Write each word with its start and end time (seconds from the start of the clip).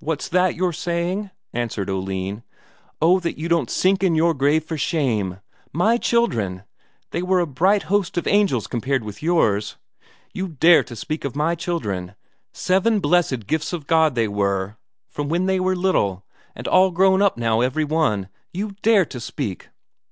"What's 0.00 0.28
that 0.30 0.56
you're 0.56 0.72
saying?" 0.72 1.30
answered 1.52 1.88
Oline. 1.88 2.42
"Oh 3.00 3.20
that 3.20 3.38
you 3.38 3.48
don't 3.48 3.70
sink 3.70 4.02
in 4.02 4.16
your 4.16 4.34
grave 4.34 4.64
for 4.64 4.76
shame! 4.76 5.38
My 5.72 5.98
children! 5.98 6.64
They 7.12 7.22
were 7.22 7.38
a 7.38 7.46
bright 7.46 7.84
host 7.84 8.18
of 8.18 8.26
angels 8.26 8.66
compared 8.66 9.04
with 9.04 9.22
yours. 9.22 9.76
You 10.34 10.48
dare 10.48 10.82
to 10.82 10.96
speak 10.96 11.24
of 11.24 11.36
my 11.36 11.54
children? 11.54 12.16
Seven 12.52 12.98
blessed 12.98 13.46
gifts 13.46 13.72
of 13.72 13.86
God 13.86 14.16
they 14.16 14.26
were 14.26 14.78
from 15.08 15.28
they 15.46 15.60
were 15.60 15.76
little, 15.76 16.26
and 16.56 16.66
all 16.66 16.90
grown 16.90 17.22
up 17.22 17.36
now 17.36 17.60
every 17.60 17.84
one. 17.84 18.28
You 18.52 18.72
dare 18.82 19.04
to 19.04 19.20
speak...." 19.20 19.68